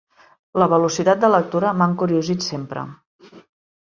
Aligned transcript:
La 0.61 0.67
velocitat 0.71 1.19
de 1.25 1.29
lectura 1.33 1.75
m'ha 1.81 1.87
encuriosit 1.93 2.47
sempre. 2.47 2.87